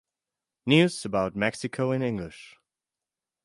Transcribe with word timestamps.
News 0.65 1.05
about 1.05 1.35
Mexico 1.35 1.91
in 1.91 2.01
English 2.01 2.55